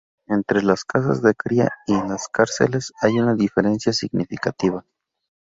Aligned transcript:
Entre 0.25 0.63
las 0.63 0.83
casas 0.83 1.21
de 1.21 1.35
cría 1.35 1.69
y 1.85 1.93
en 1.93 2.09
las 2.09 2.27
cárceles, 2.27 2.91
hay 3.03 3.19
una 3.19 3.35
diferencia 3.35 3.93
significativa. 3.93 4.83